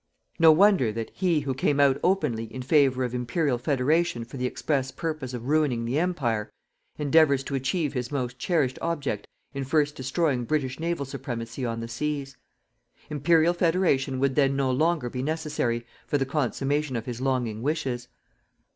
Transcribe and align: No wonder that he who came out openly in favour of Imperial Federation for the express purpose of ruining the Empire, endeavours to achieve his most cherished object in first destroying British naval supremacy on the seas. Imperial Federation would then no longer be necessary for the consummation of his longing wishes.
No 0.39 0.51
wonder 0.51 0.91
that 0.91 1.11
he 1.11 1.41
who 1.41 1.53
came 1.53 1.79
out 1.79 1.99
openly 2.03 2.45
in 2.45 2.63
favour 2.63 3.03
of 3.03 3.13
Imperial 3.13 3.59
Federation 3.59 4.25
for 4.25 4.37
the 4.37 4.47
express 4.47 4.89
purpose 4.89 5.31
of 5.31 5.45
ruining 5.45 5.85
the 5.85 5.99
Empire, 5.99 6.49
endeavours 6.97 7.43
to 7.43 7.53
achieve 7.53 7.93
his 7.93 8.11
most 8.11 8.39
cherished 8.39 8.79
object 8.81 9.27
in 9.53 9.63
first 9.63 9.93
destroying 9.95 10.43
British 10.45 10.79
naval 10.79 11.05
supremacy 11.05 11.67
on 11.67 11.81
the 11.81 11.87
seas. 11.87 12.35
Imperial 13.11 13.53
Federation 13.53 14.17
would 14.19 14.33
then 14.33 14.55
no 14.55 14.71
longer 14.71 15.07
be 15.07 15.21
necessary 15.21 15.85
for 16.07 16.17
the 16.17 16.25
consummation 16.25 16.95
of 16.95 17.05
his 17.05 17.21
longing 17.21 17.61
wishes. 17.61 18.07